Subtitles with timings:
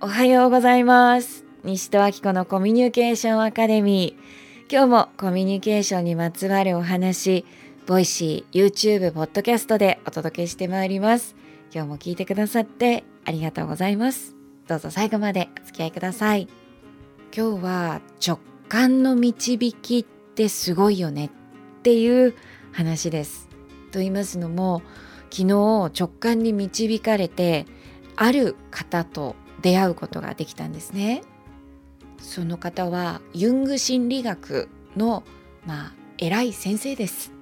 [0.00, 1.44] おはようございます。
[1.62, 4.70] 西任暁子のコミュニケーションアカデミー。
[4.70, 7.46] 今日もコミュニケーションにまつわるお話
[7.86, 11.36] ボイシー、YouTube、ポッドキャストでお届けしてまいります。
[11.72, 14.34] 今日も聞いてくださってありがとうございます。
[14.66, 16.48] どうぞ最後までお付き合いください。
[17.34, 21.30] 今日は直感の導きってすごいよねっ
[21.82, 22.34] ていう
[22.72, 23.48] 話です。
[23.92, 24.82] と言いますのも
[25.30, 27.66] 昨日直感に導かれて
[28.16, 31.22] ある方と出会うことができたんですね。
[32.18, 35.24] その方はユング心理学の
[35.66, 37.32] まあ偉い先生です。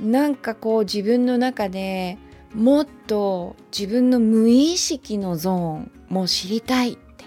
[0.00, 2.16] なんかこう自分の中で
[2.54, 7.24] もっと自分の無意識のゾーンも知りたいって。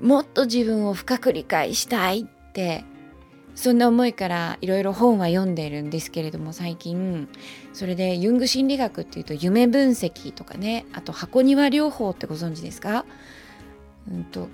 [0.00, 2.84] もっと自分を深く理解したいって
[3.56, 7.26] そんな思いからいろいろ本は読んでいるんですけれども最近
[7.72, 13.06] それでユング心理学っていうと夢分析とかねあと箱庭療法ってご存知ですか？
[14.12, 14.48] うんと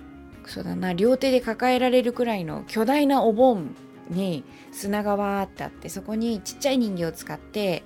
[0.46, 3.74] そうだな両手で抱えられるくらいの巨大なお盆
[4.08, 7.82] に砂がわーってあってそこにちっちゃい人形を使って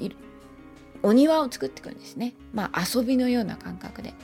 [0.00, 0.10] あの
[1.02, 4.14] お庭を作っていくんですねまあ遊びのような感覚で。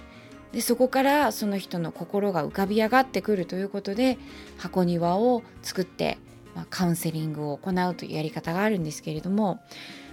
[0.53, 4.19] でそこからその人の心が浮かび上がってくるということで
[4.59, 6.19] 箱庭を作って、
[6.55, 9.61] まあ、カウンセリングを行うというやり方があるんですけれども、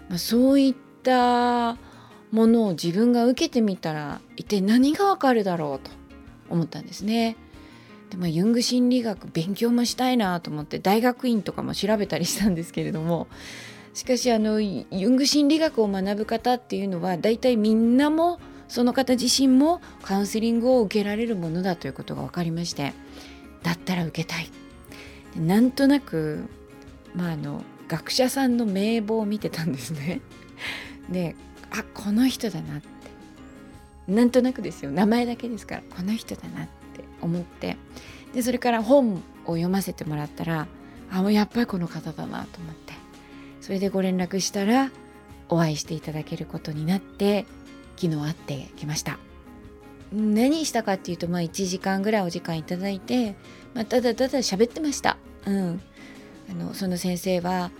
[0.09, 1.77] まあ、そういった
[2.31, 5.91] ものを自分が受けてみたら一体何がわかるだろうと
[6.49, 7.37] 思ったんですね。
[8.09, 13.27] でまあ、ユング心理学勉強もしたいなと思って大学院とかも調べたりしたんですけれども
[13.93, 22.93] しかしあのユング心理学を学ぶ方っていうのは大体みんなもその方自身もカウンセリングを受けられるものだということが分かりまして
[23.63, 24.49] だったら受けたい。
[25.35, 26.45] なんとなく
[27.13, 30.21] まああの学者さんの名簿を見てたんですね。
[31.09, 31.35] で
[31.71, 32.87] あこの人だなって。
[34.07, 34.91] なんとなくですよ。
[34.91, 37.77] 名前だけですからこの人だなって思って。
[38.33, 39.15] でそれから本
[39.45, 40.67] を読ませてもらったら
[41.11, 42.93] あもうやっぱりこの方だなと思って。
[43.61, 44.91] それでご連絡したら
[45.49, 47.45] お会いしていただけることになって
[47.97, 49.19] 昨日会ってきました。
[50.13, 53.35] 何したかっていうとまあ1時間ぐらいお時間いただいて、
[53.73, 55.17] まあ、ただただ喋ってました。
[55.45, 55.81] うん。
[56.49, 57.71] あのその先生は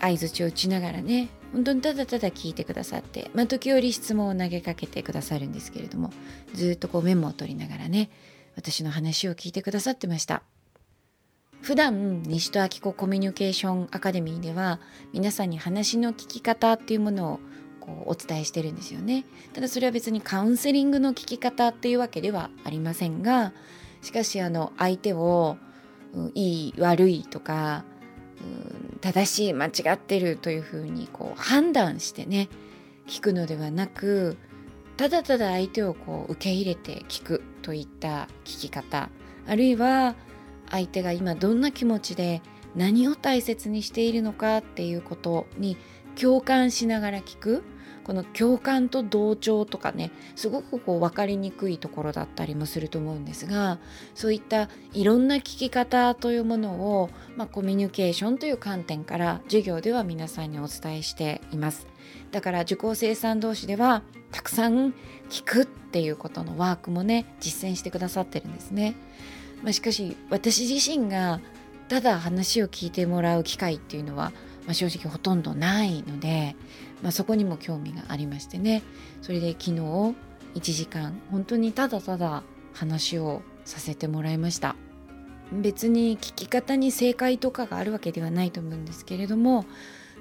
[0.00, 6.10] 相づちを打ちながらね本当にただただ聞いてくださって、まあ、時折質問を投げかけてくださるんですけれども
[6.52, 8.10] ずっとこうメモを取りながらね
[8.56, 10.42] 私の話を聞いてくださってました。
[11.60, 14.80] 普段西戸明子コミュニケーションアカデミーでは
[15.14, 17.40] 皆さんに話の聞き方っていうものを
[17.84, 19.24] こうお伝えしてるんですよね。
[19.52, 23.52] ただそれは別にカウンセリングの聞き方っていうわけではありませんが
[24.02, 25.56] しかしあの相手を、
[26.34, 27.84] いい悪いとか、
[29.00, 32.48] 正しい間違ってるというふうにこう判断してね
[33.06, 34.36] 聞くのではなく
[34.96, 39.10] ただただ相手をこう受け入れて聞くといった聞き方
[39.46, 40.14] あるいは
[40.70, 42.42] 相手が今どんな気持ちで
[42.74, 45.76] 何を大切にしているのかっていうことに
[46.20, 47.62] 共感しながら聞く。
[48.04, 53.78] この共感と同調とかねすごくこう分かりにくいところだったりもすると思うんですが
[54.14, 61.86] そういったいろんな聞き方というものを、まあ、コミュニケーションという観点から授業では皆さんにお伝えしています。
[62.30, 64.92] だから受講生さん同士ではたくさん
[65.30, 68.96] 聞くっていうことのワークもね実践してくださってるんですね、
[69.62, 71.40] まあ、しかし私自身が
[71.88, 74.32] ただ話を聞いてもらう機会っていうのは
[74.66, 76.56] まあ、正直ほとんどないので、
[77.02, 78.82] まあ、そこにも興味がありましてね。
[79.22, 80.14] それで昨日1
[80.60, 82.42] 時間本当にただただ
[82.72, 84.76] 話をさせてもらいました。
[85.52, 89.66] 別に聞き方に正解とかがあるわけではないと思うんですけれども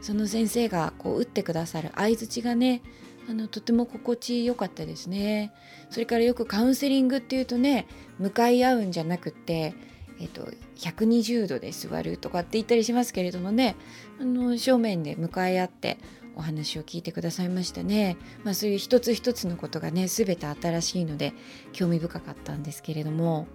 [0.01, 2.81] その先生がこう打ってくださる相づちがね
[3.29, 5.53] あのとても心地よかったですね。
[5.89, 7.87] それからよくカウンセリングっていうとね
[8.19, 9.73] 向かい合うんじゃなくって
[10.19, 10.47] えっと、
[10.77, 13.75] 120度で座るとかって言ったりしますけれどもね
[14.21, 15.97] あの正面で向かい合って
[16.35, 21.33] お話を聞いてくださいましたね、まあ、そういう一つ一つのことがね全て新しいので
[21.73, 23.47] 興味深かったんですけれども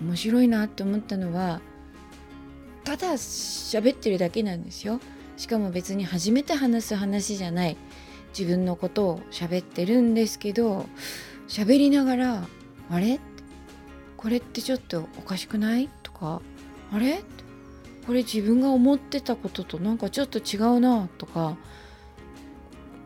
[0.00, 1.60] 面白いなって思ったのは
[2.84, 5.00] ただ喋ってるだけなんですよ。
[5.36, 7.76] しかも別に初めて話す話じゃない
[8.36, 10.86] 自分のことを喋ってるんですけど
[11.48, 12.46] 喋りながら
[12.90, 13.20] あれ？
[14.16, 15.88] これってちょっとおかしくない？
[16.20, 16.42] か
[16.92, 17.22] あれ？
[18.06, 21.56] これ自分が思ってたこととなんかちょっと違うなとか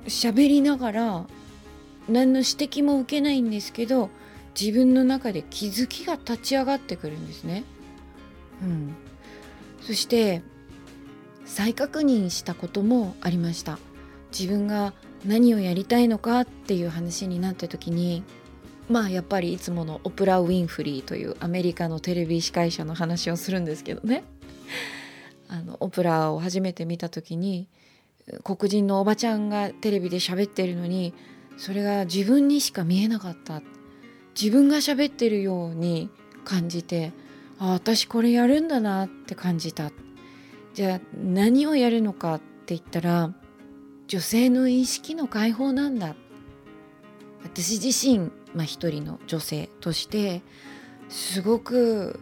[0.06, 1.26] 喋りながら
[2.08, 4.10] 何の指摘も受けないんですけど
[4.58, 7.64] 自分の中で気づきが立ち上がってくるんですね。
[8.62, 8.94] うん、
[9.80, 10.42] そして
[11.44, 13.78] 再確認したこともありました。
[14.36, 14.94] 自分が
[15.26, 18.22] 何をやりたいのかっていう話になった時に
[18.88, 24.24] まあやっぱりいつものオプラ・ウィンフリーというアメリカのテレビ司会者の話をするんですけどね。
[25.48, 27.68] あのオプラを初めて見た時に
[28.42, 31.14] 黒人のおばちゃんがテレビで喋ってるのに
[31.56, 33.62] それが自分にしか見えなかった。
[34.40, 36.10] 自分が喋ってるように
[36.44, 37.12] 感じて
[37.58, 39.92] あ私これやるんだなって感じた。
[40.74, 43.32] じゃあ何をやるのかって言ったら
[44.08, 46.16] 女性の意識の解放なんだ。
[47.42, 50.42] 私自身、まあ、一人の女性として
[51.08, 52.20] すごく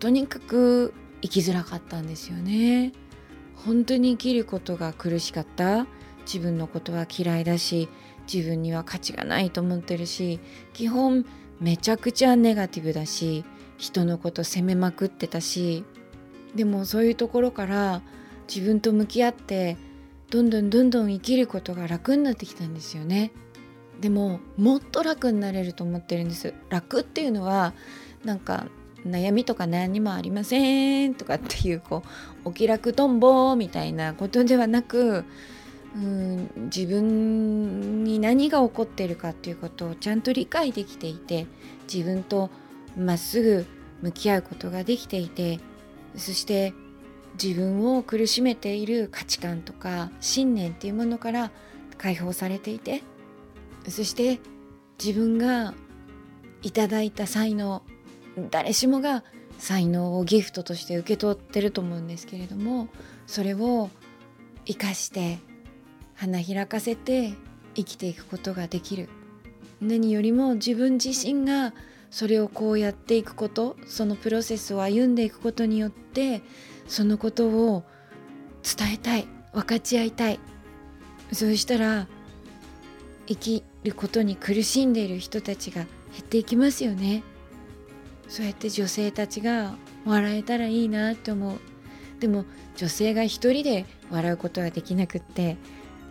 [0.00, 0.92] とにかく
[1.22, 2.92] 生きづらかったんですよね。
[3.54, 5.86] 本当に生きることが苦しかった。
[6.28, 7.88] 自分のことは嫌いだし
[8.32, 10.38] 自分には価値がないと思ってるし
[10.74, 11.24] 基本
[11.58, 13.46] めちゃくちゃネガティブだし
[13.78, 15.84] 人のこと責めまくってたし
[16.54, 18.02] でもそういうところから
[18.46, 19.78] 自分と向き合って
[20.30, 23.32] どんどんどんどん生きることが楽になってきたんですよね。
[24.00, 27.74] でももっと楽になれると思ってるんです楽っていうのは
[28.24, 28.66] なんか
[29.06, 32.02] 悩みとか何もありませんとかっていうこ
[32.44, 35.24] うお気楽とんぼみたいなことではなく
[35.96, 41.46] うん自分に何が起こってるかっていうことをちゃんと理解できていて
[41.92, 42.50] 自分と
[42.96, 43.66] まっすぐ
[44.02, 45.60] 向き合うことができていて
[46.14, 46.72] そして
[47.42, 51.50] 自分を苦しめている価値観とか信念っていうものから
[51.96, 53.02] 解放されていて
[53.90, 54.40] そして
[55.02, 55.74] 自分が
[56.62, 57.82] いただいた才能
[58.50, 59.24] 誰しもが
[59.58, 62.88] 才能をギフトとして受け取ってると思うんですけれども
[63.26, 63.90] それを
[64.64, 65.38] 生かして
[66.14, 67.32] 花開かせて
[67.74, 69.08] 生きていくことができる。
[69.80, 71.72] 何よりも自分自身が
[72.10, 76.42] それをこうやっていくことそのプロセスを歩んでいくことによって
[76.88, 77.84] そのことを
[78.64, 80.40] 伝えたい分かち合いたい。
[81.32, 82.08] そうしたら
[83.26, 85.82] 生きることに苦しんでいる人たちが
[86.12, 87.22] 減っていきますよね。
[88.28, 91.58] そうやって女性たちが笑えたらいいなって思う。
[92.20, 92.44] でも
[92.76, 95.56] 女性が一人で笑うことはできなくって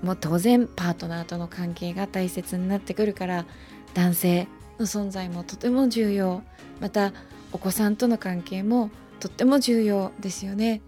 [0.02, 3.46] もう当然パートナーとの関係が大切になってくるから
[3.94, 4.48] 男性
[4.80, 6.44] の存在もとても重要。
[6.80, 7.14] また
[7.52, 10.82] お子さんとの関係もとっても重要ですよね。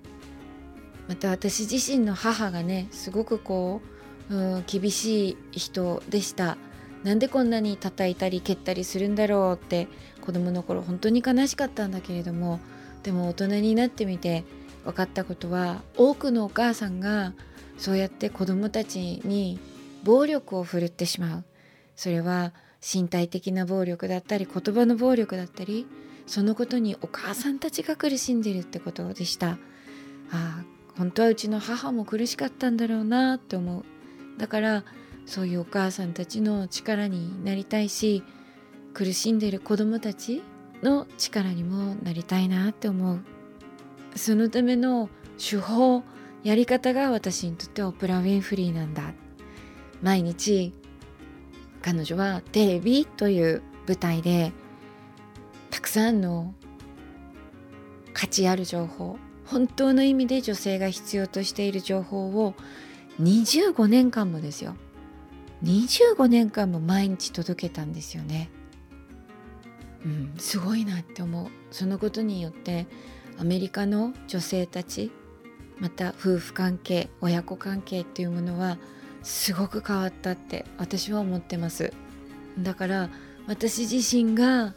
[1.08, 3.82] また私自身の母がねすごくこ
[4.30, 6.58] う、うん、厳しい人でした。
[7.04, 9.88] なんでこんなに叩いたり蹴ったりするんだろうって
[10.22, 12.60] 子供の頃本当に悲しかったんだけれども
[13.04, 14.44] でも大人になってみて
[14.84, 17.34] 分かったことは多くのお母さんが
[17.78, 19.60] そうやって子供たちに
[20.04, 21.44] 暴力を振るってしまう。
[21.96, 25.86] それは身体的な暴力だったり言葉の暴力だったり
[26.28, 29.52] そのことにお母さんたちが苦しんでるってことでした。
[29.52, 29.58] あ
[30.32, 30.64] あ
[30.98, 33.86] 本当はうちの母も苦しかったんだろうなって思う。
[34.38, 34.84] だから
[35.30, 38.24] そういうお母さんたちの力になりたいし
[38.96, 40.42] 苦しんでる子供たち
[40.82, 43.20] の力にもなりたいなって思う。
[44.16, 46.02] そのための手法
[46.44, 49.14] やり方が私にとってオプラ・ウィンフリーなんだ。
[50.02, 50.74] 毎日
[51.84, 54.52] 彼女はテレビという舞台で
[55.70, 56.56] たくさんの
[58.14, 62.56] 価値ある情報本当の意味で女性が必要としている情報を
[63.22, 64.76] 25年間もですよ。
[65.64, 68.50] 25年間も毎日届けたんですよね。
[70.06, 71.48] うん、すごいなって思う。
[71.72, 72.88] そのことによって
[73.38, 75.12] アメリカの女性たち
[75.80, 78.78] また夫婦関係親子関係っていうものは
[79.24, 81.94] すごく変わったって私は思ってます。
[82.58, 83.10] だから
[83.48, 84.74] 私自身が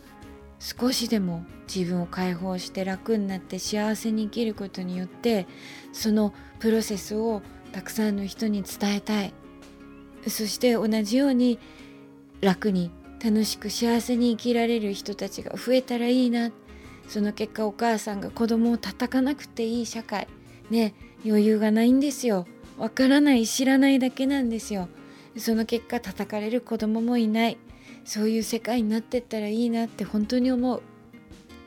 [0.58, 5.46] 少しでも自分を解放して楽になって幸せに生きることによって
[5.92, 7.42] そのプロセスを
[7.72, 9.34] たくさんの人に伝えたい。
[10.26, 11.58] そして同じように
[12.40, 12.90] 楽に
[13.22, 16.50] 楽しく幸せに生きられる人たちが増えたらいいな。
[17.08, 20.26] その結果お母さんが子供を叩かなくていい社会。
[20.70, 22.46] ね余裕がないんですよ。
[22.78, 24.88] わからない知らないだけなんですよ。
[25.36, 27.58] その結果叩かれる子供もいない。
[28.04, 30.82] そういう世界になってったらいいなって本当に思う。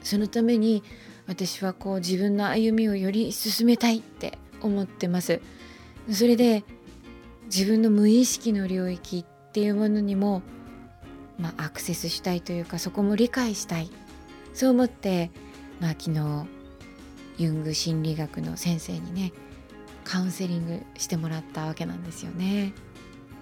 [0.04, 0.84] そのために
[1.28, 5.40] 私はこう自分の歩みをより進めたいって思ってます。
[6.12, 6.64] それで
[7.46, 10.42] 自分の無意識の領域っていうものにも、
[11.38, 13.90] まあ、アクセスしたいというかそこも理解したい
[14.54, 15.32] そう思って、
[15.80, 16.46] まあ、昨日
[17.38, 19.34] ユング心理学の先生にね
[20.04, 22.74] カウンセリングしてもらったわけなんですよね。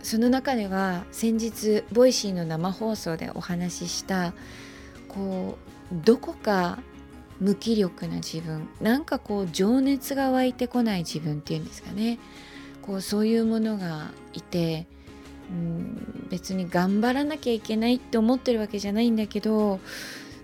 [0.02, 4.34] その中では先日ボイシーの生放送でお話しした
[5.08, 5.58] こ
[5.92, 6.80] うどこか
[7.40, 12.20] 無気力な自分なんかこう情熱が湧いてこない自分っていうんですかね
[12.86, 14.88] こうそういうものがいて
[15.50, 19.80] うん別に頑張らなきゃいけないって思ってるわけじゃないんだけど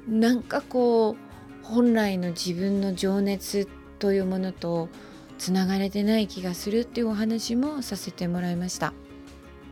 [0.08, 1.16] なんかこ
[1.64, 3.68] う本来の自分の情熱
[4.00, 4.90] というものと
[5.38, 8.94] つながれてない気がするっていうお話もさせてもらいました。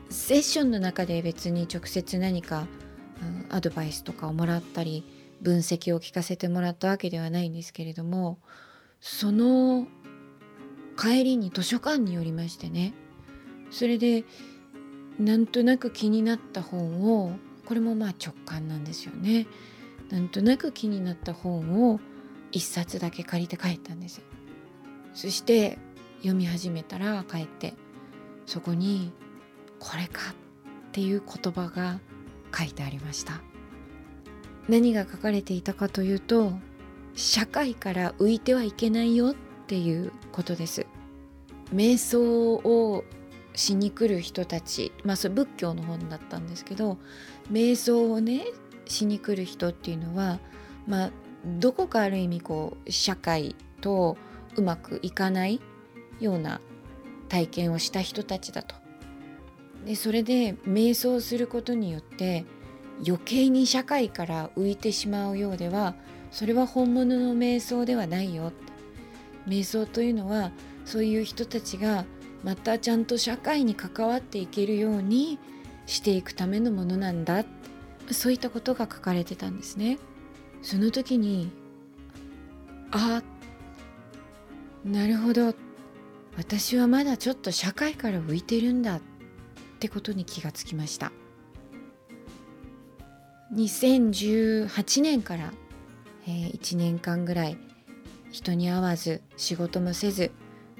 [0.09, 2.67] セッションの中で別に直接何か、
[3.21, 5.03] うん、アドバイスとかをもらったり
[5.41, 8.39] 分析を聞かせてもらったわけではないんですけれども
[9.01, 9.87] その
[10.97, 12.93] 帰りに図書館に寄りましてね。
[13.71, 14.23] それで
[15.19, 17.31] なんとなく気になった本を
[17.65, 19.47] これもまあ直感なんですよね。
[20.09, 21.99] なんとなく気になった本を
[22.51, 24.21] 一冊だけ借りて帰ったんです
[25.13, 25.77] そして
[26.19, 27.73] 読み始めたら帰って
[28.45, 29.11] そこに
[29.79, 30.33] 「これか」っ
[30.93, 31.99] ていう言葉が
[32.57, 33.41] 書いてありました。
[34.69, 36.51] 何が書かれていたかというと
[37.15, 39.35] 社会から浮いてはいけないよっ
[39.67, 40.85] ていうことです
[41.73, 43.03] 瞑想を
[43.53, 46.97] しに来る人たちまあそれ仏教の本だったんですけど
[47.51, 48.45] 瞑想をね
[48.85, 50.39] しに来る人っていうのは
[50.87, 51.11] まあ
[51.45, 54.17] どこかある意味こう社会と
[54.55, 55.61] うまくいかない
[56.19, 56.61] ような
[57.29, 58.75] 体験をした人たちだと。
[59.85, 62.45] でそれで瞑想することによって
[63.05, 65.95] 余計に社会から浮いてしまうようでは
[66.31, 68.51] それは本物の瞑想ではないよ
[69.47, 70.51] 瞑想というのは
[70.85, 72.05] そういう人たちが
[72.43, 75.39] またちゃんと社会に関わっていけるように
[75.85, 77.45] していくためのものなんだ。
[78.11, 79.97] そういったことが書かれてたんですね。
[80.61, 81.51] その時に
[82.91, 83.21] あ
[84.85, 85.53] なるほど。
[86.37, 88.97] 私はまだちょっと社会から浮いてるんだ。
[88.97, 89.01] っ
[89.79, 91.11] てことに気がつきました。
[93.53, 95.51] 2018年から、
[96.27, 97.57] えー、1年間ぐらい
[98.31, 100.31] 人に会わず仕事もせず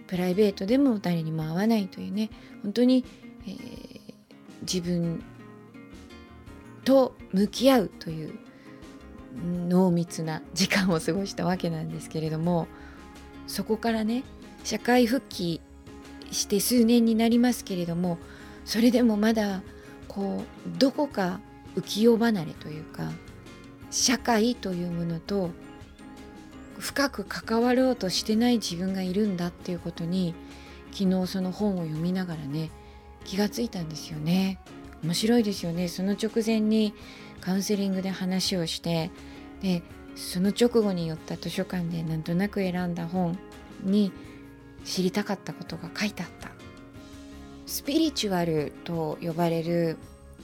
[0.08, 2.30] プライベートでも誰にも会わないというね。
[2.64, 3.04] 本当に、
[3.46, 4.14] えー、
[4.62, 5.24] 自分
[6.84, 8.40] と向き合うという
[9.68, 12.68] 濃密な時間を過ごしたわけなんですけれども
[13.46, 14.24] そこからね
[14.64, 15.62] 社会復帰
[16.32, 18.18] して数年になりますけれども
[18.66, 19.62] それでもまだ
[20.08, 21.40] こうどこか
[21.76, 23.12] 浮世離れというか
[23.92, 25.52] 社会というものと
[26.80, 30.36] 深く関わろうとしてない自分がいるんだっていうことに
[30.92, 32.72] 昨日その本を読みながらね
[33.24, 34.60] 気がついたんですよね。
[35.04, 35.88] 面白いですよね。
[35.90, 36.94] その直前に
[37.42, 39.12] カウンセリングで話をして
[39.62, 39.84] で
[40.16, 43.38] その直後に寄った図書館でなんとなく選んだ本
[43.84, 44.12] に
[44.86, 46.52] 知りたかったことが書いてあった。
[47.66, 49.98] スピリチュアルと呼ばれる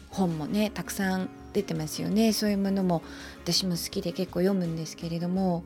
[0.09, 2.33] 本もねたくさん出てますよね。
[2.33, 3.01] そういうものも
[3.43, 5.63] 私も好きで結構読むんですけれども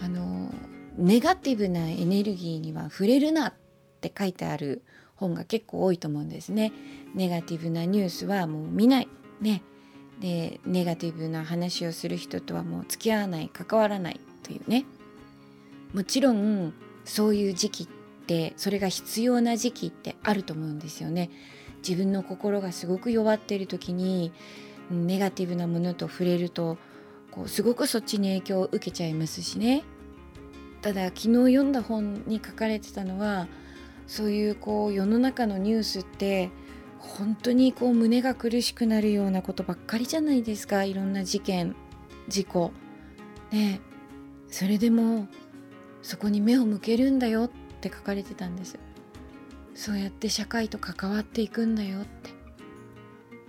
[0.00, 0.52] あの
[0.96, 3.54] ネガティブなエネルギーには触れるなっ
[4.00, 4.82] て書いてある
[5.16, 6.72] 本が結構多いと思うんですね。
[7.14, 9.08] ネガティブなニュースはもう見ない。
[9.40, 9.62] ね。
[10.20, 14.84] でネガティブな話をする人とはもう付き合わない関わらないというね
[15.92, 16.72] もちろん
[17.04, 17.86] そういう時期っ
[18.26, 21.30] てそれが必要な時期ってあると思うんですよね
[21.86, 24.32] 自分の心がすごく弱っている時に
[24.90, 26.78] ネガティブなものと触れると
[27.34, 29.82] こうすごくそっちに影響を受けちゃいますしね。
[30.82, 33.48] ただ昨日読んだ本に書かれてたのは
[34.06, 36.50] そういうこう世の中のニュースって
[36.98, 40.84] 本当にこう胸が苦しくなるようなことばっかりじゃないですか。
[40.84, 41.74] いろんな事件
[42.28, 42.70] 事故。
[43.50, 43.80] ね。
[44.48, 45.26] それでも
[46.02, 47.50] そこに目を向けるんだよっ
[47.80, 48.78] て書かれてたんです。
[49.74, 52.30] そうやって社会と関わっていくんだよって。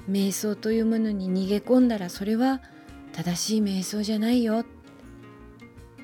[0.10, 2.62] 瞑想というものに逃げ込んだらそれは
[3.16, 4.66] 正しい瞑想じゃないよ。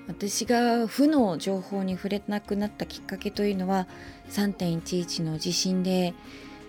[0.08, 3.88] 私が負の情報に触れなくなったきっかけというのは
[4.30, 6.14] 3.11の地震で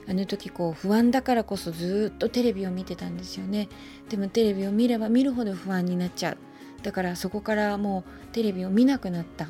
[0.09, 3.69] あの時こう不安だからこそずっとテレビを見てたんですよね。
[4.09, 6.39] でもテレビを見れば見るほど不安になっちゃう。
[6.83, 9.47] だからそこからもうテレビを見なくなった。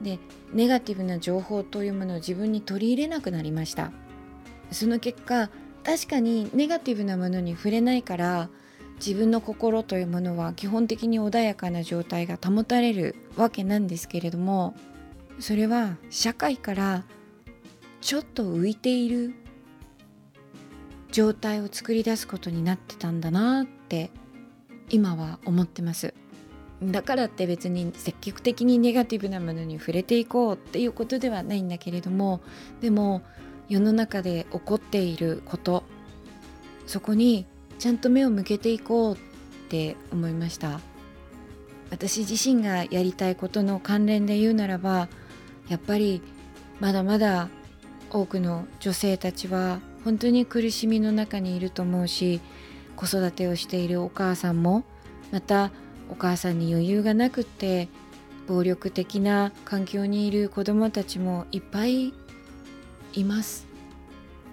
[0.00, 0.18] で
[0.54, 3.92] ネガティブな情報というものを自分に取り入れなくなりました。
[4.70, 5.50] その結果
[5.84, 8.48] 確かにネガティブなものに触れないから
[9.04, 14.76] 自分の心というものは基本的に穏やかな状態が保たれるわけなんですけれども
[15.40, 17.04] それは社会から
[18.00, 19.34] ちょっと浮いている
[21.10, 24.12] 状態を作り出すことになってたんだなって
[24.88, 26.14] 今は思ってます。
[26.82, 32.40] だからって別に積極的にネガティブなものに触れていこうっていうことではないんだけれども
[32.80, 33.22] でも
[33.68, 35.84] 世の中で起こっていること
[36.88, 37.46] そこに
[37.82, 39.18] ちゃんと目を向けていこうっ
[39.68, 40.78] て思いました。
[41.90, 45.08] 私自身がやりたいことの関連で言うならば
[45.68, 46.22] やっぱり
[46.78, 47.48] まだまだ
[48.08, 52.40] 多くの女性たちは本当に苦しみの中にいると思うし
[52.94, 54.84] 子育てをしているお母さんも
[55.32, 55.72] また
[56.08, 57.88] お母さんに余裕がなくって
[58.46, 62.14] 暴力的な環境にいる子どもたちもいっぱい
[63.14, 63.71] います。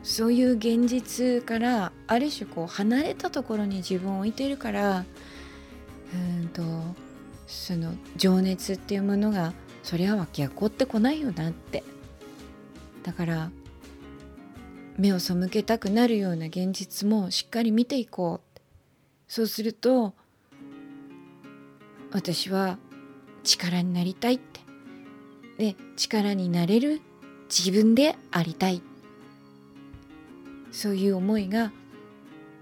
[0.10, 5.06] そういう現実からある種こう離れたところに自分を置いてるから
[6.42, 6.63] うんと
[7.46, 11.84] その情熱っていうものがそりゃ湧き起こってこないよなって。
[13.04, 13.51] だから
[14.98, 18.60] 目を背けたくなるような現実もしっかり見ていこう
[19.28, 20.16] そうすると
[22.12, 22.80] 私は
[23.44, 24.60] 力になりたいって。
[25.60, 27.00] で力になれる
[27.48, 28.82] 自分でありたい
[30.71, 31.71] そういう思いが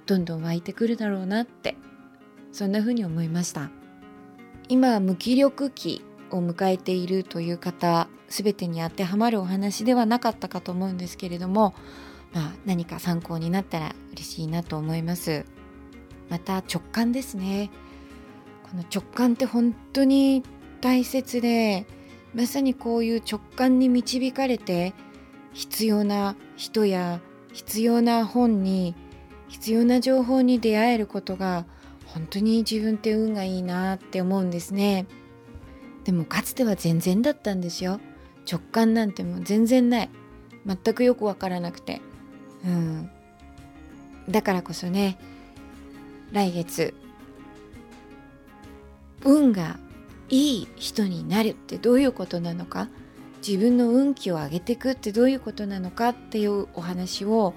[0.05, 1.75] どんどん湧いてくるだろうなって
[2.51, 3.69] そんな風に思いました。
[4.69, 11.73] 今無気力期を迎えているという方全てに当てはまるお話ではなかったかと思うんですけれども、
[12.33, 15.45] まあ、何か参考になったら嬉しいなと思います。
[16.29, 17.71] また直感ですね。
[18.69, 20.43] この直感って本当に
[20.81, 21.85] 大切で
[22.33, 24.93] まさにこういう直感に導かれて
[25.53, 27.21] 必要な人や
[27.53, 28.95] 必要な本に
[29.47, 31.65] 必要な情報に出会えることが
[32.05, 35.05] 本当に自分って運がいいなって思うんですね。
[36.03, 37.99] でもかつては全然だったんですよ。
[38.49, 40.09] 直感なんてもう全然ない。
[40.65, 42.01] 全くよくわからなくて。
[42.65, 43.09] うん。
[44.29, 45.17] だからこそね
[46.31, 46.93] 来月
[49.23, 49.79] 運が
[50.29, 52.89] いい人になるってどういうことなのか
[53.45, 57.53] 自分の運気を上げていくってどういうことなのかっていうお話を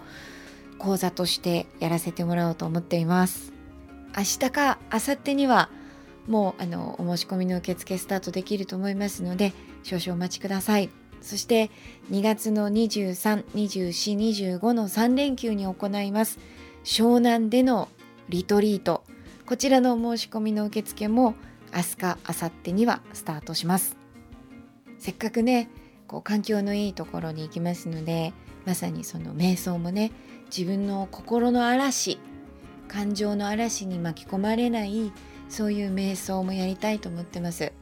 [0.78, 3.52] 講座としてやらせてもらおうと思っています。
[4.16, 5.70] 明日か明後日には
[6.26, 10.90] もうあのお申し込みの受付スタートできると思いますので少々お待ちください。
[11.20, 11.70] そして
[12.10, 16.38] 2月の232425の3連休に行います。
[16.84, 17.88] 湘南での
[18.28, 19.04] リトリート。
[19.46, 21.34] こちらのお申し込みの受付も
[21.74, 23.96] 明日か明後日にはスタートします。
[24.98, 25.68] せっかくね
[26.10, 28.32] こう環境のいいところに行きますので
[28.66, 30.10] まさにその瞑想もね
[30.46, 32.18] 自分の心の嵐
[32.88, 35.12] 感情の嵐に巻き込まれない
[35.48, 37.72] そういう瞑想もやりたいと思ってます。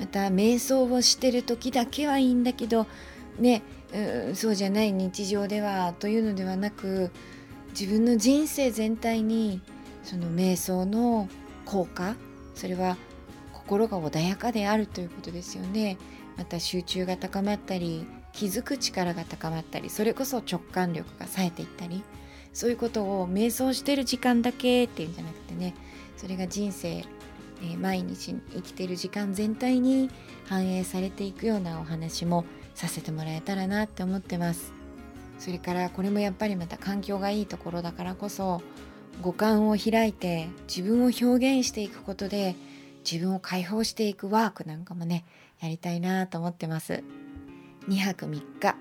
[0.00, 2.86] また瞑想をしてる時だけはいいんだけど
[3.38, 3.62] ね
[4.30, 7.12] うそうじゃない日常ではというのではなく
[7.78, 9.60] 自分の人生全体に
[10.02, 11.28] その瞑想の
[11.64, 12.16] 効果
[12.56, 12.96] それは
[13.52, 15.96] 心が穏やかであるということですよね。
[16.38, 22.02] また集中が高まったり気づく力が高まったりそれこそ直感力が冴えていったり
[22.52, 25.74] そういうことを瞑想してる時間だけっていうんじゃなくてね
[26.16, 27.04] それが人生、
[27.62, 30.10] え、毎日生きてる時間全体に
[30.46, 34.72] 反映されていくようなお話もさせてもらえたらなって思ってます。
[35.38, 38.60] それからこれもやっぱりまた環境がいいところだからこそ
[39.22, 42.56] 五感を開いて自分を表現していくことで
[43.04, 45.24] 自分を解放していくワークなんかもね
[45.60, 47.02] やりたいなと思ってます。
[47.88, 48.76] 2泊3日。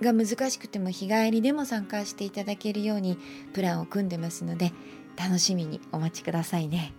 [0.00, 3.18] が難しくても日帰りでも参加していただけるように
[3.54, 4.72] プランを組んでますので
[5.16, 6.92] 楽しみにお待ちくださいね。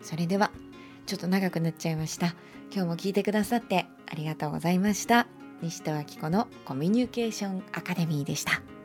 [0.00, 0.50] それでは
[1.04, 2.34] ちょっと長くなっちゃいました。
[2.72, 5.26] 今日も聞いてくださってありがとうございました。
[5.62, 8.75] 西田明子のコミュニケーションアカデミーでした。